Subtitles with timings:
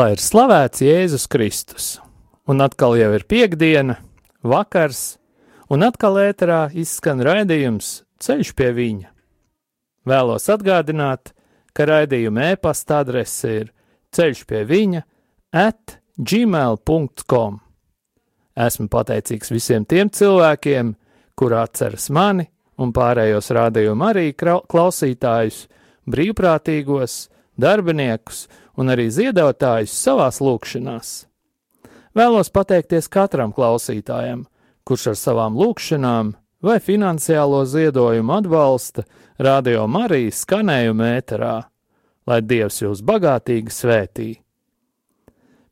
[0.00, 1.86] Lai ir slavēts Jēzus Kristus,
[2.48, 3.98] un atkal jau ir piekdiena,
[4.40, 5.18] vakars,
[5.68, 9.10] un atkal ēterā izskan raidījums Ceļš pie viņa.
[10.08, 11.34] Vēlos atgādināt,
[11.76, 13.66] ka raidījuma e-pasta adrese ir
[14.16, 15.02] ceļš pie viņa
[15.66, 17.60] at gmail.com.
[18.56, 20.94] Esmu pateicīgs visiem tiem cilvēkiem,
[21.36, 22.48] kur atceras mani
[22.80, 25.66] un pārējos rādījumu arī klausītājus,
[26.08, 27.20] brīvprātīgos,
[27.60, 28.46] darbiniekus
[28.78, 31.10] un arī ziedotājus savās lūkšanās.
[32.16, 34.44] Vēlos pateikties katram klausītājam,
[34.84, 39.04] kurš ar savām lūkšanām vai finansiālo ziedojumu atbalsta
[39.38, 41.56] radio Marijas skanējumu ēterā,
[42.26, 44.30] lai Dievs jūs bagātīgi svētī.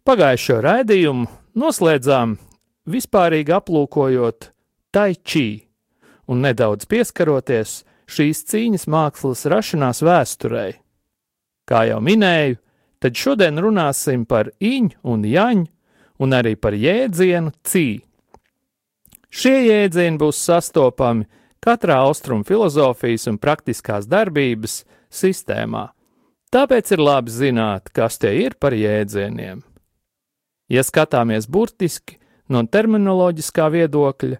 [0.08, 1.26] Pagājušo raidījumu
[1.58, 2.38] noslēdzām
[2.88, 4.52] vispārīgi aplūkojot
[4.94, 5.48] tai chi
[6.28, 10.78] un nedaudz pieskaroties šīs cīņas mākslas rašanās vēsturei.
[11.68, 12.56] Kā jau minēju,
[13.02, 15.66] tad šodien runāsim par iņu un jaņu
[16.18, 18.02] un arī par jēdzienu cī.
[19.28, 21.28] Šie jēdzieni būs sastopami
[21.64, 24.82] katrā austrumu filozofijas un praktiskās darbības
[25.12, 25.88] sistēmā.
[26.48, 29.60] Tāpēc ir labi zināt, kas tie ir par jēdzieniem.
[30.72, 32.16] Ja skatāmies burtiski
[32.48, 34.38] no terminoloģiskā viedokļa,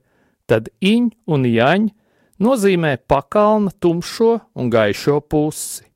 [0.49, 1.91] tad iņ un jaņ
[2.41, 5.88] nozīmē pakalna tumšo un gaišo pusi.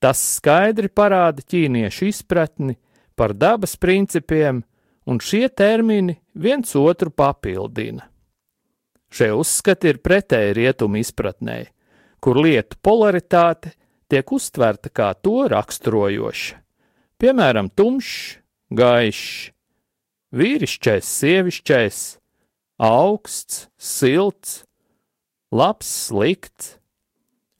[0.00, 2.78] Tas skaidri parāda ķīniešu izpratni
[3.16, 4.62] par dabas principiem,
[5.04, 8.06] un šie termini viens otru papildina.
[9.10, 11.58] Šie uzskati ir pretēji rietumu izpratnē,
[12.22, 13.74] kur lietu polaritāte
[14.10, 16.60] tiek uztverta kā to raksturojoša.
[17.20, 18.38] Piemēram, tumšs,
[18.72, 19.50] gaišs,
[20.32, 21.98] vīrišķais, sievišķais,
[22.80, 24.62] augsts, silts,
[25.52, 26.78] labs, slikts,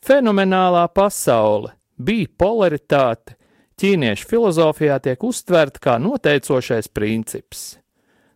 [0.06, 3.36] fenomenālā pasaule, bipolaritāte
[3.80, 7.78] ķīniešu filozofijā tiek uztverta kā noteicošais princips.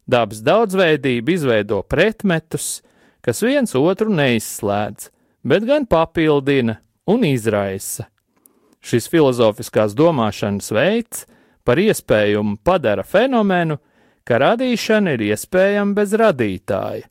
[0.05, 2.83] Dabas daudzveidība izveido pretmetus,
[3.25, 5.09] kas viens otru neizslēdz,
[5.45, 8.09] bet gan papildina un izraisa.
[8.85, 11.25] Šis filozofiskās domāšanas veids
[11.65, 13.79] par iespējumu padara fenomenu,
[14.25, 17.09] ka radīšana ir iespējama bez radītāja,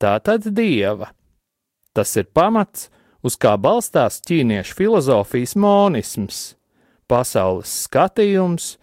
[0.00, 1.10] tātad dieva.
[1.96, 2.90] Tas ir pamats,
[3.24, 6.40] uz kā balstās ķīniešu filozofijas monisms,
[7.08, 8.74] pasaules skatījums,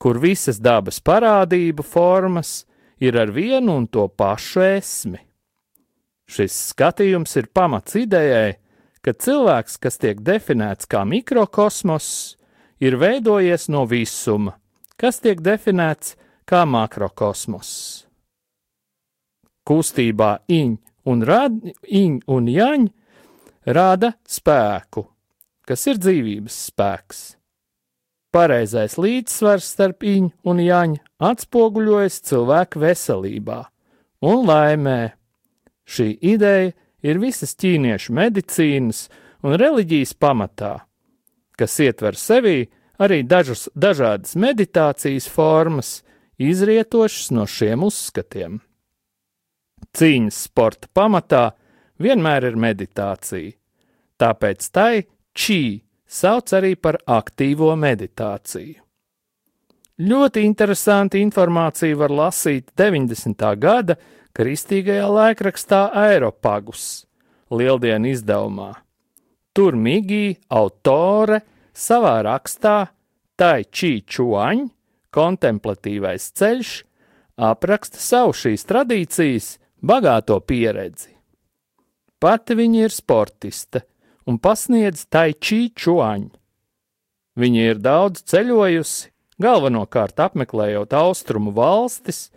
[0.00, 2.64] kur visas dabas parādību formas
[3.00, 5.20] ir ar vienu un to pašu esmi.
[6.30, 8.56] Šis skatījums ir pamats idejai,
[9.04, 12.36] ka cilvēks, kas tiek definēts kā mikrokosmos,
[12.80, 14.54] ir veidojies no visuma,
[15.00, 16.14] kas tiek definēts
[16.48, 17.72] kā makrokosmos.
[19.66, 20.72] Kustībā iņ
[21.10, 22.88] un rad, iņ un jaņ
[23.66, 25.04] rada spēku,
[25.66, 27.20] kas ir dzīvības spēks.
[28.30, 31.00] Pareizais līdzsvars starp iņu un jaņu
[31.30, 33.58] atspoguļojas cilvēka veselībā
[34.22, 35.00] un laimē.
[35.90, 36.70] Šī ideja
[37.02, 39.08] ir visas ķīniešu medicīnas
[39.42, 40.76] un reliģijas pamatā,
[41.58, 42.68] kas ietver sevī
[43.00, 46.04] arī dažus, dažādas meditācijas formas,
[46.38, 48.60] izrietošas no šiem uzskatiem.
[49.96, 51.50] Cīņas sporta pamatā
[52.00, 53.52] vienmēr ir meditācija,
[54.20, 55.04] tāpēc tai
[55.36, 55.62] čī
[56.10, 58.80] sauc arī par aktīvo meditāciju.
[60.00, 63.44] Ļoti interesanti informācija var lasīt 90.
[63.60, 63.98] gada
[64.32, 67.04] kristīgajā laikrakstā Aeropagus
[67.52, 68.70] lieldienu izdevumā.
[69.52, 71.42] Tur Migī autore
[71.76, 72.78] savā rakstā
[73.40, 74.66] Tai Čī Čuaņ,
[75.12, 76.72] kontemplatīvais ceļš,
[77.40, 81.09] apraksta savu šīs tradīcijas bagāto pieredzi.
[82.20, 83.86] Pati viņa ir sportiste
[84.28, 86.34] un pasniedz tai čī čuaņu.
[87.40, 89.08] Viņa ir daudz ceļojusi,
[89.40, 92.28] galvenokārt apmeklējot austrumu valstis,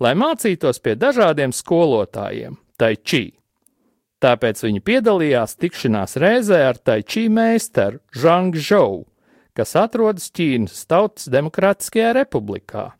[0.00, 3.36] lai mācītos pie dažādiem skolotājiem, tai čī.
[4.24, 9.04] Tāpēc viņa piedalījās tikšanās reizē ar tai čī meistaru Zhang Zhou,
[9.56, 12.94] kas atrodas Ķīnas Tautas Demokrātiskajā republikā.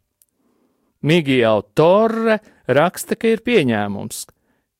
[1.00, 4.26] Migijā Torre raksta, ka ir pieņēmums,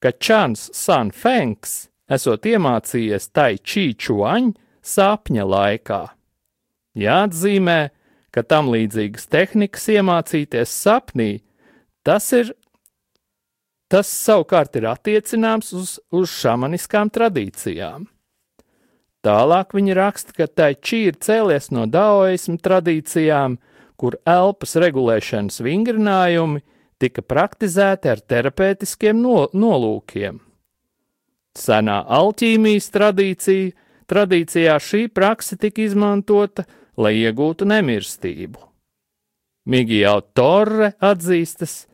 [0.07, 4.53] ka Čans San Fengs esot iemācījies tai čī čuaņ
[4.87, 6.03] sapņa laikā.
[6.95, 7.79] Jāatzīmē,
[8.31, 11.41] ka tam līdzīgas tehnikas iemācīties sapnī,
[12.07, 12.53] tas ir,
[13.91, 18.07] tas savukārt ir attiecināms uz, uz šamaniskām tradīcijām.
[19.27, 23.59] Tālāk viņa raksta, ka tai čī ir cēlies no daoismu tradīcijām,
[23.99, 26.63] kur elpas regulēšanas vingrinājumi
[27.03, 30.41] tika praktizēti ar terapeitiskiem no, nolūkiem.
[31.57, 33.73] Senā alķīmijas tradīcija,
[34.11, 36.67] tradīcijā šī praksa tika izmantota,
[36.97, 38.61] lai iegūtu nemirstību.
[39.67, 41.87] Migijau Torre atzīstas,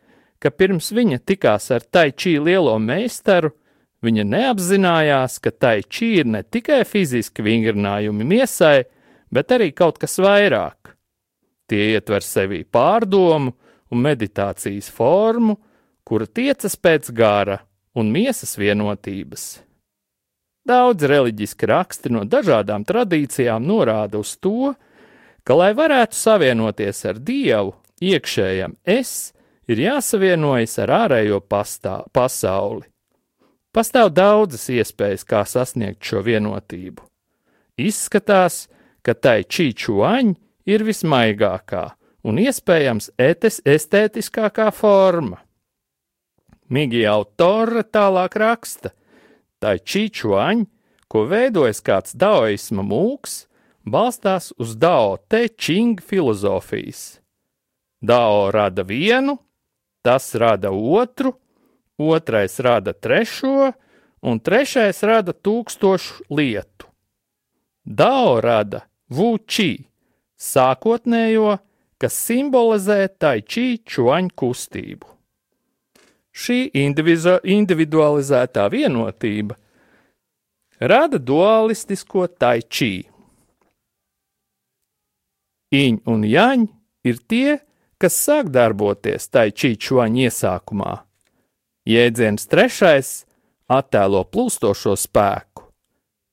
[0.43, 3.53] ka pirms viņa tikās ar Taičī lielo meistaru,
[4.05, 8.83] viņa neapzinājās, ka Taičī ir ne tikai fiziski vingrinājumi miesai,
[9.33, 10.93] bet arī kaut kas vairāk.
[11.71, 13.55] Tie ietver sevī pārdomu
[13.93, 15.59] un meditācijas formu,
[16.05, 17.61] kura tiecas pēc gara
[17.94, 19.61] un miesas vienotības.
[20.67, 24.73] Daudz reliģiski raksti no dažādām tradīcijām norāda uz to,
[25.43, 29.33] ka, lai varētu savienoties ar Dievu, iekšējam es,
[29.67, 32.87] ir jāsavienojas ar ārējo pastā, pasauli.
[33.73, 37.03] Pastāv daudzas iespējas, kā sasniegt šo vienotību.
[37.81, 38.67] Izskatās,
[39.03, 40.35] ka tai čīčuaņa
[40.69, 41.87] ir vismaigākā
[42.23, 45.43] un iespējams etes estētiskākā forma.
[46.73, 48.93] Migi autora tālāk raksta,
[49.61, 50.69] tai čīčuaņa,
[51.13, 53.43] ko veidojas kāds daoisma mūks,
[53.85, 57.21] balstās uz Dao Te Ching filozofijas.
[58.01, 59.37] Dao rada vienu,
[60.03, 61.35] tas rada otru,
[62.01, 63.73] otrais rada trešo,
[64.23, 66.89] un trešais rada tūkstošu lietu.
[67.85, 69.85] Dao rada Vuči,
[70.41, 71.59] sākotnējo,
[72.03, 75.07] kas simbolizē tai čī čuaņu kustību.
[76.33, 76.73] Šī
[77.55, 79.55] individualizētā vienotība
[80.81, 83.05] rada dualistisko tai čī.
[85.73, 86.67] Iņ un jaņ
[87.07, 87.61] ir tie,
[88.03, 90.97] kas sāk darboties tai čī čuaņu iesākumā.
[91.87, 93.15] Jēdziens trešais
[93.71, 95.69] attēlo plūstošo spēku.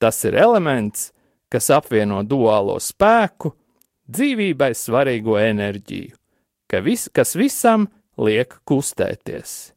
[0.01, 1.11] Tas ir elements,
[1.51, 3.53] kas apvieno duālo spēku,
[4.09, 6.15] dzīvībai svarīgo enerģiju,
[6.69, 7.87] ka vis, kas visam
[8.19, 9.73] liek kustēties.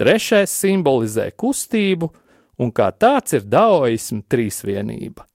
[0.00, 2.10] Trešais simbolizē kustību,
[2.60, 5.29] un kā tāds ir daoisma trīsvienība.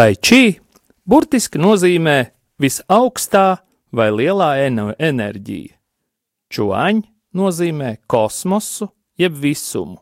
[0.00, 0.54] Tai čī
[1.04, 3.58] burtiski nozīmē visaugstā
[3.92, 4.46] vai lielā
[4.96, 5.74] enerģija.
[6.48, 7.02] Čuaņ
[7.36, 8.88] nozīmē kosmosu
[9.20, 9.98] jeb visumu.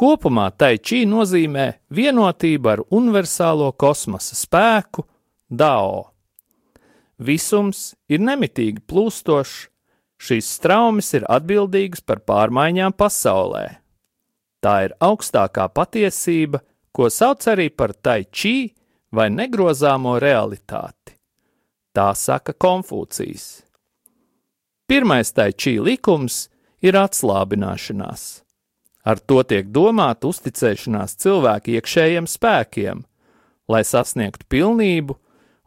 [0.00, 5.04] Kopumā tai čī nozīmē vienotību ar universālo kosmosa spēku,
[5.44, 6.14] Dao.
[7.20, 9.58] Visums ir nemitīgi plūstošs,
[10.24, 13.66] šīs straumes ir atbildīgas par pārmaiņām pasaulē.
[14.64, 18.72] Tā ir augstākā patiesība, ko sauc arī par tai čī
[19.14, 21.16] vai negrozāmo realitāti.
[21.94, 23.64] Tā saka Konfūcijas.
[24.86, 26.48] Pirmais tai čī likums
[26.82, 28.42] ir atslābināšanās.
[29.06, 33.02] Ar to tiek domāta uzticēšanās cilvēku iekšējiem spēkiem,
[33.70, 35.16] lai sasniegtu pilnību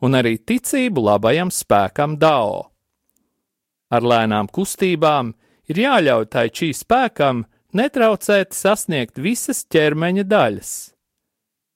[0.04, 2.70] un arī ticību labajam spēkam Dao.
[3.94, 5.34] Ar lēnām kustībām
[5.72, 7.46] ir jāļauj tai šī spēkam
[7.78, 10.74] netraucēt sasniegt visas ķermeņa daļas.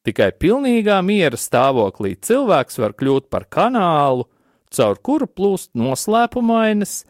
[0.08, 4.24] Tikai pilnīgā miera stāvoklī cilvēks var kļūt par kanālu,
[4.72, 7.02] caur kuru plūst noslēpumainas,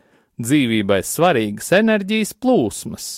[0.42, 3.10] dzīvībai svarīgas enerģijas plūsmas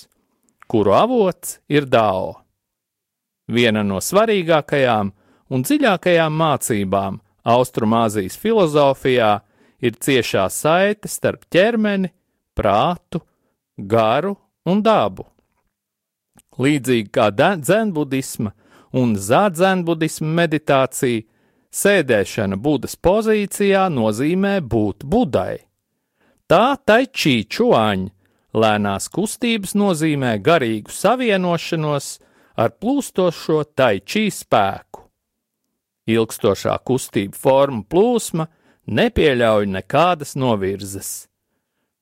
[0.70, 2.36] kuru avots ir Dao.
[3.50, 5.10] Viena no svarīgākajām
[5.50, 7.18] un dziļākajām mācībām
[7.50, 9.32] Austrumāzijas filozofijā
[9.82, 12.12] ir ciešā saite starp ķermeni,
[12.54, 13.24] prātu,
[13.78, 14.36] garu
[14.70, 15.26] un dabu.
[16.60, 18.54] Līdzīgi kā dzenbudisma
[18.96, 21.26] un zādzenbudisma meditācija,
[21.70, 25.60] sēdēšana Budas pozīcijā nozīmē būt budai.
[26.50, 28.10] Tā tai čī čuāņa
[28.50, 32.08] Lēnās kustības nozīmē garīgu savienošanos
[32.58, 35.04] ar plūstošo taičī spēku.
[36.10, 38.48] Ilgstošā kustība forma plūsma
[38.90, 41.28] nepieļauj nekādas novirzes.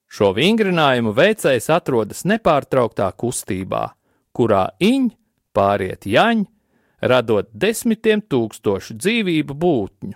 [0.08, 3.90] Šo vingrinājumu veicējs atrodas nepārtrauktā kustībā,
[4.32, 5.10] kurā iņ
[5.52, 6.46] pāriet jaņ,
[7.02, 10.16] radot desmitiem tūkstošu dzīvību būtņu.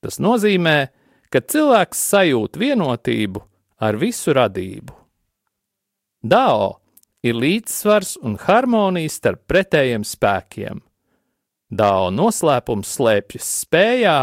[0.00, 0.90] Tas nozīmē,
[1.30, 3.42] ka cilvēks sajūt vienotību
[3.80, 4.96] ar visu radību.
[6.20, 6.80] Dao
[7.24, 10.80] ir līdzsvars un harmonija starp pretējiem spēkiem.
[11.70, 14.16] Dao noslēpums slēpjas spējā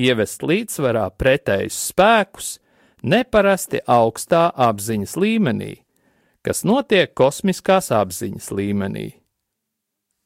[0.00, 2.50] ievest līdzsvarā pretējus spēkus
[3.06, 5.74] neparasti augstā apziņas līmenī,
[6.44, 9.06] kas notiek kosmiskās apziņas līmenī.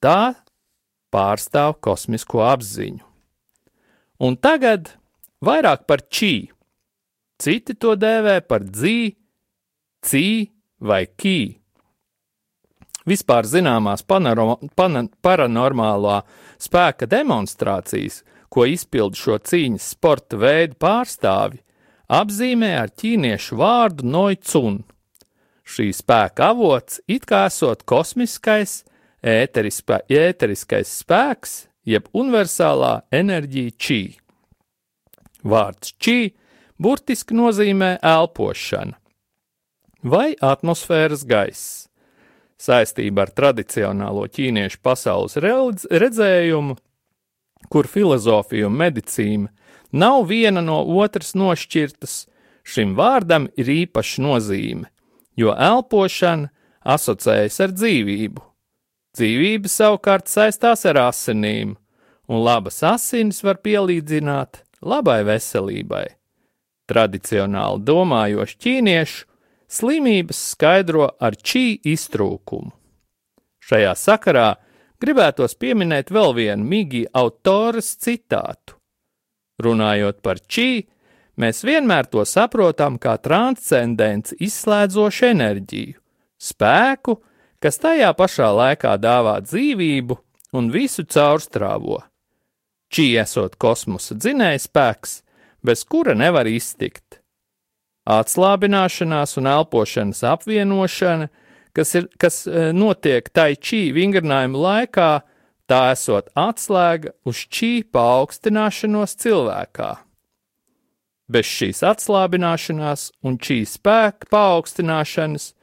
[0.02, 0.34] Tā
[1.14, 3.02] pārstāv kosmisko apziņu.
[4.26, 4.94] Un tagad
[5.44, 6.50] vairāk par čī.
[7.38, 9.14] Citi to dēvē par dzī,
[10.06, 10.26] cī
[10.78, 11.38] vai kī.
[13.04, 16.22] Vispār zināmās panaro, pana, paranormālā
[16.62, 21.60] spēka demonstrācijas, ko izpilda šo cīņas sporta veidu pārstāvi,
[22.08, 24.80] apzīmē ar ķīniešu vārdu noicun.
[25.64, 28.84] Šī spēka avots it kā esot kosmiskais,
[29.24, 31.54] ēteriskā, ēteriskais spēks,
[31.88, 34.02] jeb universālā enerģija čī.
[35.44, 36.34] Vārds čī
[36.80, 38.98] burtiski nozīmē elpošana
[40.04, 41.88] vai atmosfēras gaiss.
[42.60, 46.76] Saistība ar tradicionālo ķīniešu pasaules redzējumu,
[47.72, 49.50] kur filozofija un medicīna
[49.92, 52.24] nav viena no otras nošķirtas,
[52.64, 54.88] šim vārdam ir īpaša nozīme,
[55.36, 56.52] jo elpošana
[56.94, 58.44] asociējas ar dzīvību.
[59.14, 61.76] Dzīvība savukārt saistās ar asinīm,
[62.26, 66.06] un labas asinis var pielīdzināt labai veselībai.
[66.90, 69.20] Tradicionāli domājoši ķīnieši
[69.70, 72.72] slimības skaidro ar čī iztrūkumu.
[73.64, 74.48] Šajā sakarā
[75.00, 78.76] gribētos pieminēt vēl vienu Migi autoras citātu.
[79.62, 80.84] Runājot par čī,
[81.38, 86.00] mēs vienmēr to saprotam kā transcendents izslēdzošu enerģiju,
[86.42, 87.16] spēku,
[87.64, 90.18] kas tajā pašā laikā dāvā dzīvību
[90.54, 92.02] un visu caurstrāvo.
[92.92, 95.22] Čī esot kosmosa dzinējspēks,
[95.64, 97.22] bez kura nevar iztikt
[98.04, 101.30] atslābināšanās un elpošanas apvienošana,
[101.72, 105.10] kas, ir, kas e, notiek tai čī vingrinājuma laikā,
[105.64, 109.90] tā esot atslēga uz čī paaugstināšanos cilvēkā.
[111.32, 115.54] Bez šīs atslābināšanās un čī spēka paaugstināšanas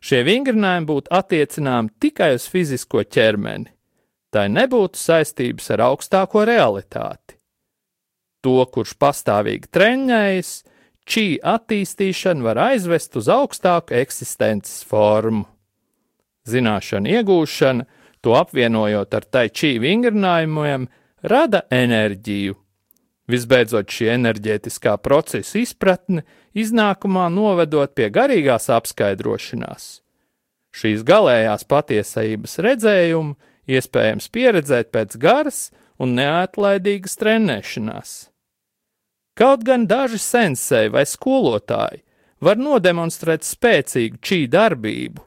[0.00, 3.70] šie vingrinājumi būtu attiecināmi tikai uz fizisko ķermeni,
[4.32, 7.36] tai nebūtu saistības ar augstāko realitāti.
[8.40, 10.52] To, kurš pastāvīgi trenējas,
[11.04, 15.44] čī attīstīšana var aizvest uz augstāku eksistences formu.
[16.48, 17.84] Zināšanu iegūšana,
[18.24, 20.88] to apvienojot ar tai čī vingrinājumiem,
[21.22, 22.56] rada enerģiju.
[23.30, 26.24] Visbeidzot, šī enerģētiskā procesa izpratne
[26.56, 30.00] iznākumā novedot pie garīgās apskaidrošanās.
[30.70, 33.36] Šīs galējās patiesības redzējumu
[33.70, 38.12] iespējams pieredzēt pēc garas un neatlaidīgas trenēšanās.
[39.38, 42.02] Kaut gan daži sensei vai skolotāji
[42.44, 45.22] var nodemonstrēt spēcīgu čī darbību,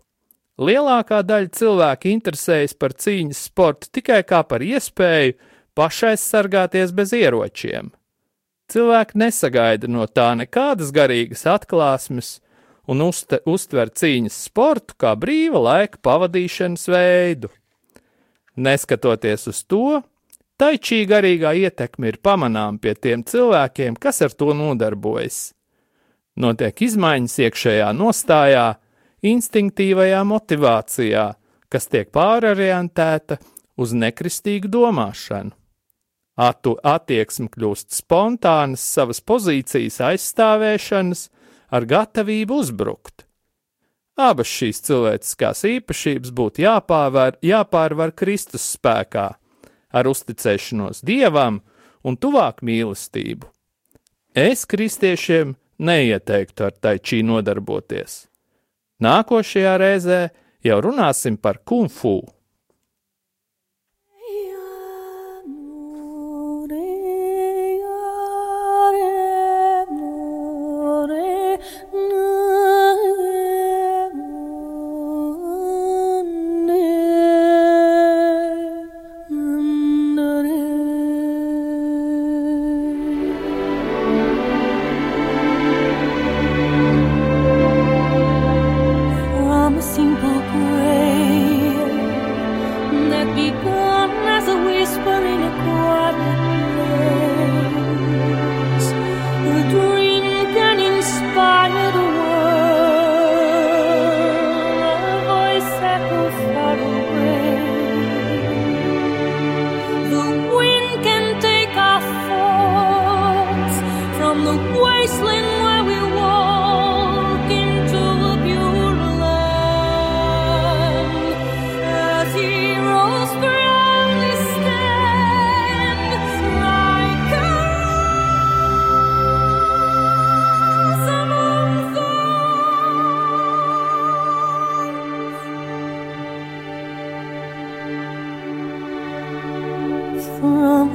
[0.61, 5.37] lielākā daļa cilvēku interesējas par cīņas sportu tikai kā par iespēju
[5.77, 7.91] pašaizsargāties bez ieročiem.
[8.73, 12.39] Cilvēki nesagaida no tā nekādas garīgas atklāsmes
[12.89, 17.51] un uzte, uztver cīņas sportu kā brīva laika pavadīšanas veidu.
[18.57, 20.01] Neskatoties uz to,
[20.57, 25.51] tai šī garīgā ietekme ir pamanām pie tiem cilvēkiem, kas ar to nodarbojas.
[26.33, 28.67] Notiek izmaiņas iekšējā nostājā,
[29.21, 31.27] instinktīvajā motivācijā,
[31.69, 33.37] kas tiek pārorientēta
[33.77, 35.53] uz nekristīgu domāšanu.
[36.33, 41.27] Atu attieksme kļūst spontānas savas pozīcijas aizstāvēšanas
[41.73, 43.27] ar gatavību uzbrukt.
[44.17, 49.27] Abas šīs cilvēciskās īpašības būtu jāpārvar, jāpārvar Kristus spēkā,
[49.93, 51.61] ar uzticēšanos Dievam
[52.05, 53.49] un tuvāk mīlestību.
[54.33, 58.25] Es kristiešiem neieteiktu ar tai čī nodarboties.
[59.01, 60.21] Nākošajā reizē
[60.65, 61.89] jau runāsim par kung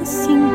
[0.01, 0.48] assim.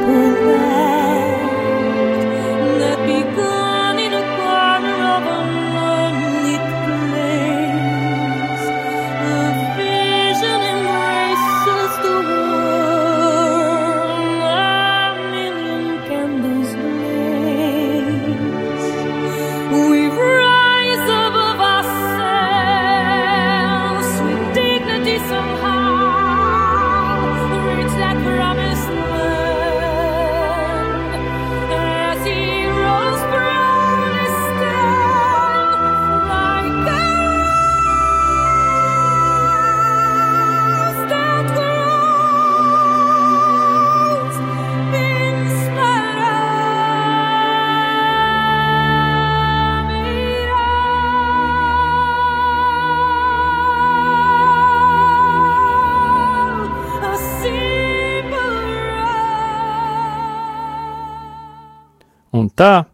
[62.57, 62.87] Tā,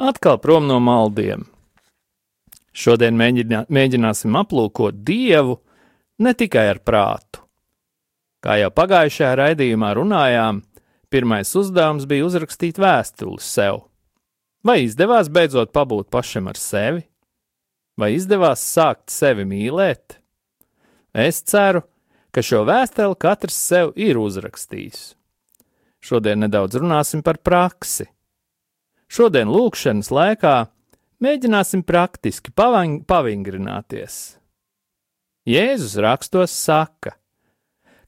[0.00, 1.46] atkal prom no maldiem.
[2.70, 5.58] Šodien mēģinā, mēģināsim aplūkot Dievu
[6.22, 7.42] ne tikai ar prātu.
[8.40, 10.62] Kā jau pagājušajā raidījumā runājām,
[11.12, 13.82] pirmais uzdevums bija uzrakstīt vēstuli sev.
[14.64, 17.04] Vai izdevās beidzot pabūt pašam ar sevi?
[18.00, 20.16] Vai izdevās sākt sevi mīlēt?
[21.12, 21.82] Es ceru,
[22.30, 25.02] ka šo vēstuli katrs sev ir uzrakstījis.
[26.00, 28.06] Šodien nedaudz runāsim par praksi.
[29.10, 30.54] Šodien lūkšanas laikā
[31.18, 34.18] mēģināsim praktiski pavingrināties.
[35.50, 37.16] Jēzus rakstos saka,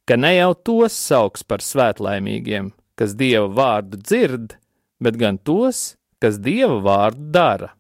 [0.07, 4.55] ka ne jau tos sauks par svētlaimīgiem, kas Dieva vārdu dzird,
[5.03, 7.73] bet gan tos, kas Dieva vārdu dara.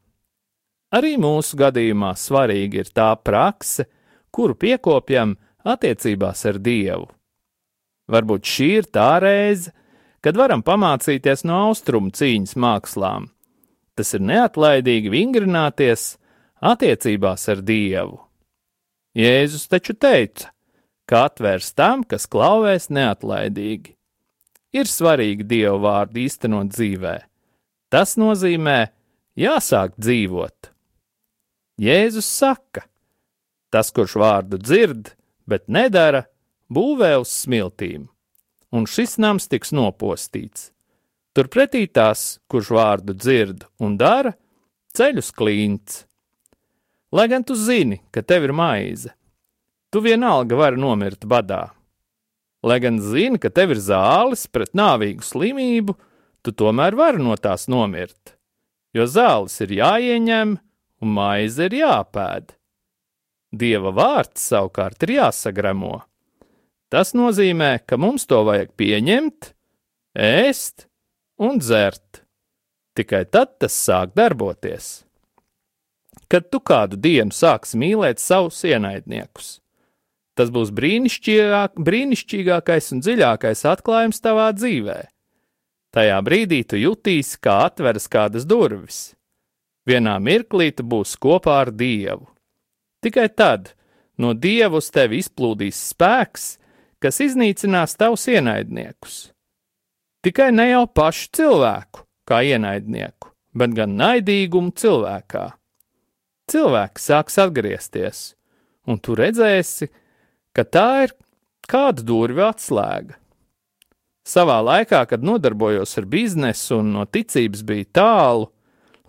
[0.90, 3.86] Arī mūsu gadījumā svarīgi ir tā prakse,
[4.34, 7.06] kuru piekopjam attiecībās ar Dievu.
[8.10, 9.70] Varbūt šī ir tā reize,
[10.22, 13.28] kad varam pamācīties no austrumu cīņas mākslām.
[13.98, 16.14] Tas ir neatlaidīgi vingrināties
[16.62, 18.20] attiecībās ar Dievu.
[19.18, 20.52] Jēzus taču teica,
[21.04, 23.96] ka atvērs tam, kas klauvēs neatlaidīgi.
[24.72, 27.18] Ir svarīgi Dieva vārdu īstenot dzīvē.
[27.92, 28.78] Tas nozīmē
[29.36, 30.70] jāsāk dzīvot.
[31.82, 32.86] Jēzus saka,
[33.72, 35.12] tas, kurš vārdu dzird,
[35.48, 36.24] bet nedara,
[36.72, 38.06] būvē uz smiltīm,
[38.72, 40.70] un šis nams tiks nopostīts.
[41.36, 44.34] Turpretī tas, kurš vārdu dzird un dara,
[44.96, 46.02] ceļus klints.
[47.12, 49.12] Lai gan tu zini, ka tev ir maize,
[49.92, 51.70] tu vienalga vari nomirt badā.
[52.64, 55.96] Lai gan zini, ka tev ir zāles pret nāvīgu slimību,
[56.44, 58.36] tu tomēr vari no tās nomirt,
[58.96, 60.56] jo zāles ir jāieņem
[61.02, 62.54] un maize ir jāpēd.
[63.52, 66.00] Dieva vārds savukārt ir jāsagremo.
[66.92, 69.54] Tas nozīmē, ka mums to vajag pieņemt,
[70.12, 70.90] ēst
[71.40, 72.20] un dzert.
[72.92, 75.06] Tikai tad tas sāk darboties.
[76.28, 79.54] Kad tu kādu dienu sāksi mīlēt savus ienaidniekus,
[80.36, 85.00] tas būs brīnišķīgāk, brīnišķīgākais un dziļākais atklājums tavā dzīvē.
[85.92, 89.14] Tajā brīdī tu jutīsi, kā atveras kādas durvis.
[89.88, 92.28] Vienā mirklī tu būsi kopā ar Dievu.
[93.04, 93.72] Tikai tad
[94.20, 96.52] no Dieva uz tevi izplūdīs spēks,
[97.02, 99.32] kas iznīcinās tavus ienaidniekus.
[100.22, 105.48] Tikai ne jau pašu cilvēku, kā ienaidnieku, bet gan naidīgumu cilvēkā.
[106.52, 108.20] Cilvēks sāks atgriezties,
[108.86, 109.88] un tu redzēsi,
[110.54, 111.16] ka tā ir
[111.70, 113.18] kāda durvju atslēga.
[114.22, 118.46] Savā laikā, kad nodarbojos ar biznesu un no ticības bija tālu,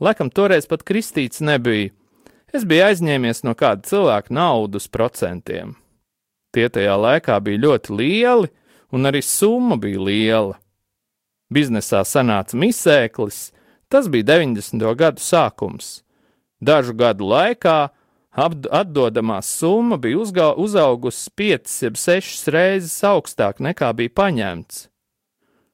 [0.01, 1.91] laikam toreiz pat kristīts nebija,
[2.53, 5.75] es biju aizņēmies no kāda cilvēka naudu uz procentiem.
[6.53, 8.51] Tie tajā laikā bija ļoti lieli,
[8.93, 10.59] un arī summa bija liela.
[11.53, 13.49] Biznesā sanāca misēklis,
[13.89, 14.85] tas bija 90.
[14.97, 16.03] gadu sākums.
[16.61, 17.89] Dažu gadu laikā
[18.33, 24.87] atdodamā summa bija uzaugusi 5 jeb 6 reizes augstāk nekā bija paņemts.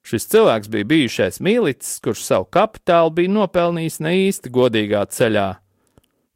[0.03, 5.49] Šis cilvēks bija bijušais milicis, kurš savu kapitālu bija nopelnījis ne īsti godīgā ceļā.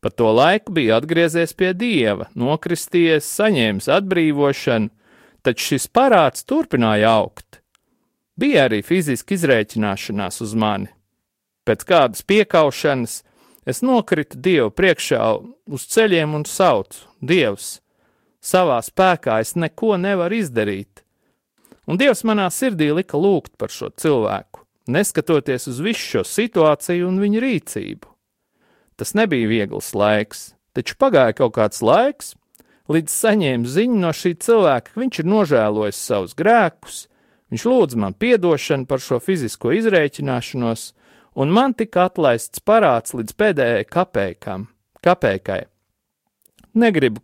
[0.03, 4.89] Pa to laiku bija atgriezies pie dieva, nokristies, saņēmis atbrīvošanu,
[5.47, 7.61] taču šis parāds turpināja augt.
[8.35, 10.91] Bija arī fiziski izrēķināšanās uz mani.
[11.63, 13.21] Pēc kādas piekaušanas
[13.63, 15.23] es nokritu Dievu priekšā
[15.71, 17.77] uz ceļiem un saucu: Dievs,
[18.43, 21.05] savā spēkā es neko nevaru izdarīt.
[21.87, 27.23] Un Dievs manā sirdī lika lūgt par šo cilvēku, neskatoties uz visu šo situāciju un
[27.23, 28.12] viņa rīcību.
[29.03, 32.29] Tas nebija viegls laiks, taču pagāja kaut kāds laiks,
[32.87, 37.01] līdz saņēmu ziņu no šī cilvēka, ka viņš ir nožēlojis savus grēkus,
[37.51, 40.85] viņš lūdz man atdošanu par šo fizisko izrēķināšanos,
[41.35, 44.69] un man tika atlaists parāds līdz pēdējai kapēkam,
[45.03, 45.59] kapēkai.
[46.71, 47.19] Negribu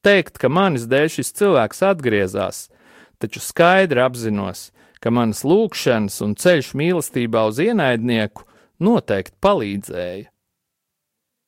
[0.00, 2.70] teikt, ka manis dēļ šis cilvēks atgriezās,
[3.20, 4.70] taču skaidri apzinos,
[5.04, 8.48] ka manas lūkšanas un ceļš mīlestībā uz ienaidnieku
[8.80, 10.30] noteikti palīdzēja.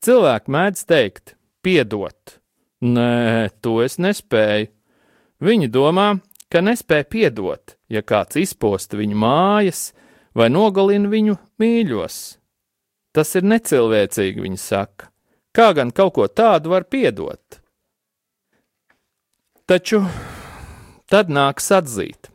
[0.03, 2.33] Cilvēki mēdz teikt, piedot,
[2.83, 4.67] nē, to es nespēju.
[5.43, 6.07] Viņi domā,
[6.51, 9.93] ka nespēja piedot, ja kāds izposta viņu mājas,
[10.35, 12.19] vai nogalina viņu mīļos.
[13.15, 15.07] Tas ir necilvēcīgi, viņi saka.
[15.55, 17.61] Kā gan kaut ko tādu var piedot?
[19.63, 20.03] Taču
[21.07, 22.27] tad nāks atzīt,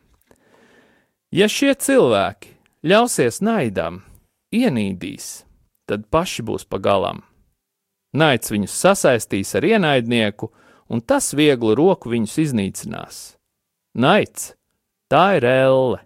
[1.29, 2.55] ja šie cilvēki
[2.89, 4.01] ļausies naidam,
[4.49, 5.43] ienīdīs,
[5.85, 7.28] tad paši būs pagalam.
[8.13, 10.49] Naids viņus sasaistīs ar ienaidnieku,
[10.89, 13.19] un tas vieglu roku viņus iznīcinās.
[13.99, 14.53] Naids,
[15.11, 15.99] tā ir elle.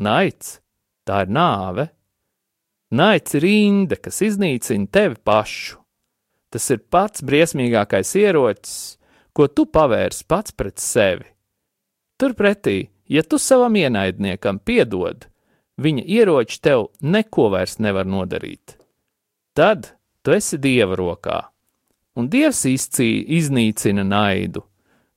[0.00, 0.58] Naids,
[1.04, 1.88] tā ir nāve.
[2.94, 5.82] Naids ir inde, kas iznīcina tevi pašu.
[6.48, 8.96] Tas ir pats briesmīgākais ierocis,
[9.36, 11.28] ko tu pavērsi pats pret sevi.
[12.18, 15.28] Turpretī, ja tu savam ienaidniekam piedod,
[15.76, 18.78] viņa ieroči tev neko vairs nevar nodarīt.
[19.52, 21.38] Tad tu esi dieva rokā,
[22.18, 24.64] un dievs izcī, iznīcina naidu,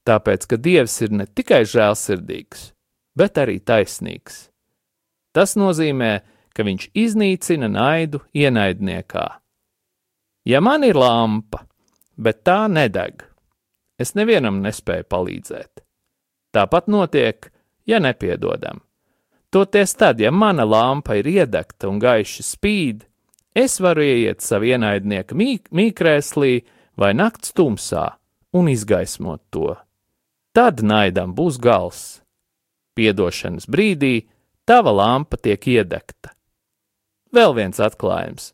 [0.07, 2.71] tāpēc ka dievs ir ne tikai žēlsirdīgs,
[3.17, 4.47] bet arī taisnīgs.
[5.31, 6.13] Tas nozīmē,
[6.51, 9.27] ka viņš iznīcina naidu ienaidniekā.
[10.45, 11.63] Ja man ir lampa,
[12.17, 13.23] bet tā nedeg,
[14.01, 15.83] es nevienam nespēju palīdzēt.
[16.51, 17.47] Tāpat notiek,
[17.87, 18.81] ja nepiedodam.
[19.51, 23.05] Toties tad, ja mana lampa ir iedegta un gaiši spīd,
[23.55, 26.53] es varu ieiet savu ienaidnieku mīk mīkrēslī
[26.97, 28.07] vai nakts tumsā
[28.53, 29.75] un izgaismot to.
[30.51, 32.21] Tad naidam būs gals.
[32.95, 34.27] Piedošanas brīdī
[34.67, 36.33] tava lampa tiek iedegta.
[37.31, 38.51] Vēl viens atklājums.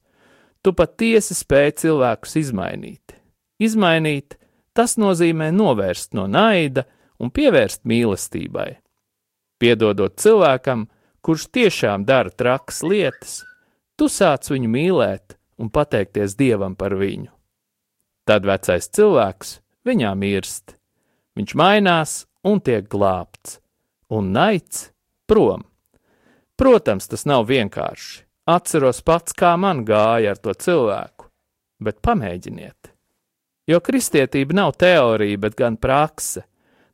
[0.62, 3.16] Tu patiesi spēj cilvēkus izmainīt.
[3.58, 4.38] Izmainīt
[4.78, 6.86] tas nozīmē novērst no naida
[7.18, 8.76] un pievērst mīlestībai.
[9.58, 10.86] Piedodot cilvēkam,
[11.26, 13.40] kurš tiešām dara trakas lietas,
[13.98, 17.32] tu sāc viņu mīlēt un pateikties Dievam par viņu.
[18.28, 19.58] Tad vecais cilvēks
[19.88, 20.76] viņā mirst,
[21.40, 23.60] viņš mainās un tiek glābts,
[24.12, 24.92] un naids
[25.28, 25.66] prom.
[26.58, 28.24] Protams, tas nav vienkārši.
[28.48, 31.28] Atceros pats, kā man gāja ar to cilvēku,
[31.84, 32.94] bet pamēģiniet.
[33.68, 36.46] Jo kristietība nav teorija, bet gan prakse,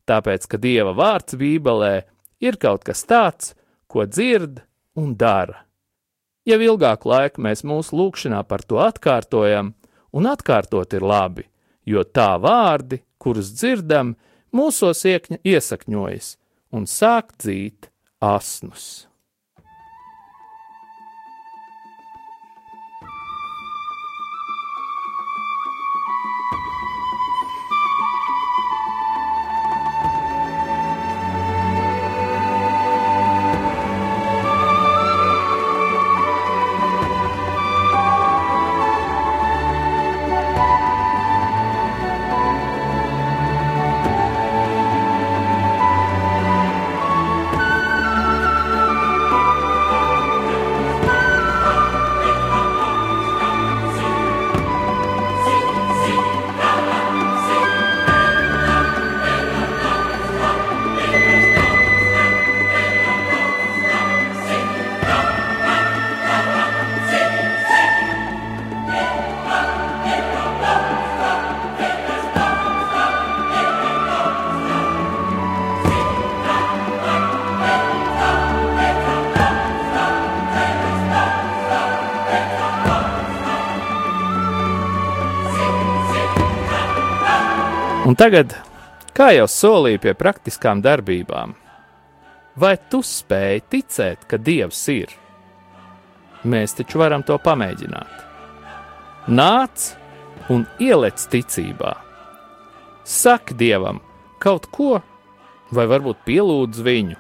[0.09, 1.93] tāpēc, ka Dieva vārds Bībelē
[2.41, 3.53] ir kaut kas tāds,
[3.85, 4.63] ko dzird
[4.97, 5.61] un dara.
[6.43, 9.71] Jau ilgāku laiku mēs mūsu lūkšanā par to atkārtojam,
[10.11, 11.45] un atkārtot ir labi,
[11.87, 14.15] jo tā vārdi, kurus dzirdam,
[14.51, 16.35] mūsos iesakņojas
[16.75, 17.87] un sāk dzīt
[18.19, 19.07] asnus.
[88.23, 88.53] Tagad,
[89.11, 91.51] kā jau solīju pie praktiskām darbībām,
[92.55, 95.11] vai tu spēj ticēt, ka Dievs ir?
[96.47, 98.21] Mēs taču varam to pamēģināt.
[99.27, 99.89] Nāc
[100.53, 101.91] un ielec ticībā.
[103.03, 103.99] Saki Dievam
[104.43, 105.01] kaut ko,
[105.75, 107.19] vai varbūt pielūdz viņu.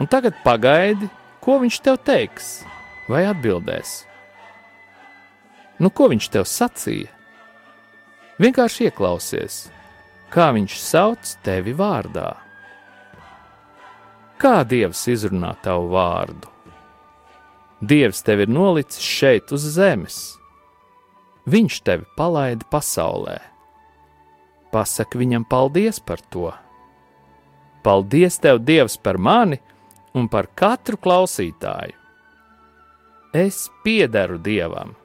[0.00, 1.08] Un tagad pagaidi,
[1.40, 2.66] ko viņš tev teiks,
[3.08, 4.02] vai atbildēs.
[5.80, 7.12] Nu, ko viņš tev sacīja?
[8.40, 9.66] Vienkārši ieklausies,
[10.32, 12.32] kā viņš sauc tevi vārdā.
[14.36, 16.50] Kā Dievs izrunā tavu vārdu?
[17.80, 20.18] Dievs tevi ir nolicis šeit uz zemes.
[21.46, 23.38] Viņš tevi palaida pasaulē.
[24.72, 26.50] Pasaki viņam paldies par to.
[27.86, 29.60] Paldies tev, Dievs, par mani
[30.16, 31.94] un par katru klausītāju.
[33.36, 34.96] Es piederu Dievam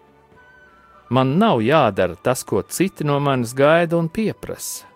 [1.12, 4.88] Man nav jādara tas, ko citi no manis gaida un pieprasa.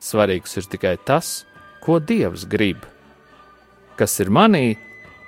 [0.00, 1.44] Svarīgs ir tikai tas,
[1.84, 2.84] ko Dievs grib,
[4.00, 4.78] kas ir manī,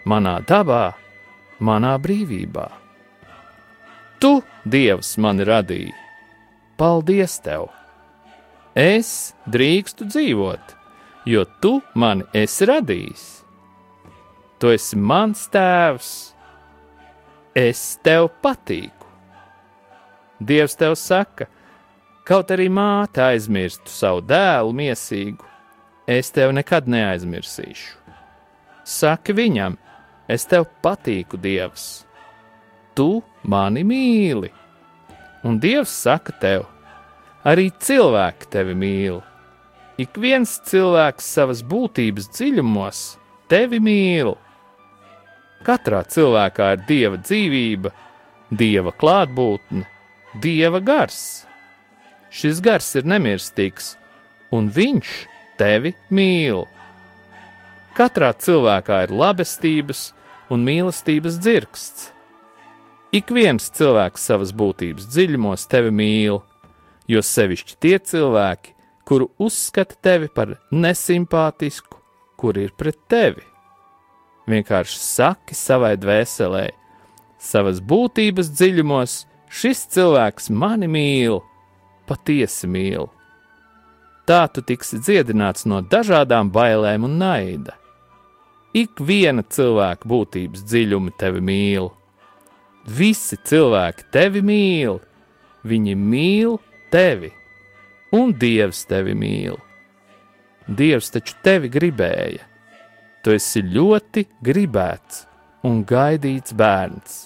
[0.08, 0.94] manā dabā,
[1.60, 2.66] manā brīvībā.
[4.22, 4.32] Tu,
[4.64, 5.92] Dievs, mani radīji,
[6.80, 7.68] paldies tev!
[8.78, 10.76] Es drīkstu dzīvot,
[11.28, 13.24] jo tu mani esi radījis.
[14.56, 16.12] Tu esi mans tēvs,
[17.58, 19.10] es tev patīku.
[20.40, 21.50] Dievs tev saka,
[22.28, 25.44] kaut arī māte aizmirstu savu dēlu miesīgu,
[26.06, 27.98] es tevi nekad neaizmirsīšu.
[28.84, 29.76] Saki viņam,
[30.28, 32.04] es tev patīku, Dievs,
[32.98, 34.50] tu mani mīli.
[35.46, 36.66] Un Dievs saka tev,
[37.46, 39.20] arī cilvēki tevi mīl.
[40.02, 43.02] Ik viens cilvēks savas būtības dziļumos
[43.50, 44.34] tevi mīl.
[45.62, 47.92] Katrā cilvēkā ir dieva dzīvība,
[48.50, 49.86] dieva klātbūtne,
[50.40, 51.44] Dieva gars.
[52.32, 53.92] Šis gars ir nemirstīgs,
[54.52, 55.10] un viņš
[55.60, 56.64] tevi mīl.
[57.92, 60.10] Katrā cilvēkā ir labestības
[60.52, 62.08] un mīlestības dzirksts.
[63.12, 66.40] Ik viens cilvēks savas būtības dziļumos tevi mīl,
[67.04, 68.72] jo sevišķi tie cilvēki,
[69.04, 71.98] kuru uzskata tevi par nesimpātisku,
[72.40, 73.44] kur ir pret tevi.
[74.48, 76.70] Vienkārši saki savai dvēselē,
[77.36, 79.18] savas būtības dziļumos,
[79.52, 81.42] Šis cilvēks mani mīl,
[82.08, 83.08] patiesi mīl.
[84.28, 87.74] Tā tu tiksi dziedināts no dažādām bailēm un naida.
[88.72, 91.90] Ik viena cilvēka būtības dziļumi tevi mīl.
[92.86, 95.00] Visi cilvēki tevi mīl,
[95.66, 96.56] viņi mīl
[96.94, 97.32] tevi,
[98.16, 99.58] un Dievs tevi mīl.
[100.66, 102.46] Dievs taču tevi gribēja.
[103.22, 105.26] Tu esi ļoti gribēts
[105.68, 107.20] un gaidīts bērns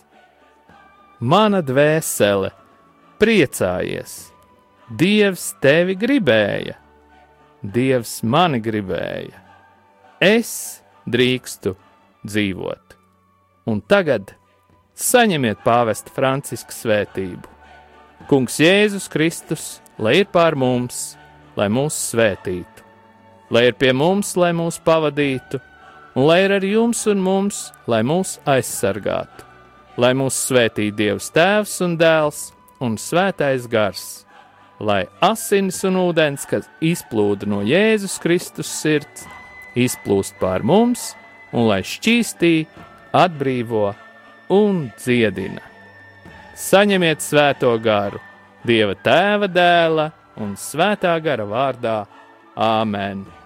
[1.21, 2.51] mana dvēsele,
[3.21, 4.36] priecājies!
[4.87, 6.77] Dievs tevi gribēja,
[7.59, 9.41] Dievs mani gribēja,
[10.23, 10.51] es
[11.11, 11.73] drīkstu
[12.23, 12.95] dzīvot.
[13.67, 14.31] Un tagad
[14.95, 17.51] saņemiet pāvesta Franciska svētību.
[18.31, 19.65] Kungs Jēzus Kristus,
[19.99, 21.17] lai ir pār mums,
[21.59, 22.85] lai mūs svētītu,
[23.51, 25.59] lai ir pie mums, lai mūs pavadītu,
[26.15, 29.51] un lai ir ar jums un mums, lai mūs aizsargātu,
[29.99, 34.26] lai mūs svētī Dievs Tēvs un Dēls un Svētais Gars,
[34.81, 39.27] lai asins un ūdens, kas izplūda no Jēzus Kristus sirds,
[39.77, 41.15] izplūst pār mums,
[41.53, 42.67] un lai šķīstī,
[43.17, 43.89] atbrīvo
[44.53, 45.63] un dziedina.
[46.57, 48.21] Saņemiet svēto garu,
[48.67, 50.11] Dieva tēva dēla
[50.43, 51.99] un svētā gara vārdā
[52.57, 53.46] Āmen!